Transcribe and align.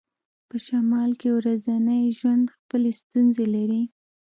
په 0.49 0.55
شمال 0.67 1.11
کې 1.19 1.29
ورځنی 1.37 2.03
ژوند 2.19 2.45
خپلې 2.55 2.91
ستونزې 2.99 3.45
لري 3.55 3.81